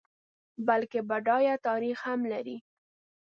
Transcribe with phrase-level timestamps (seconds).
[0.67, 2.57] بلکه بډایه تاریخ هم لري.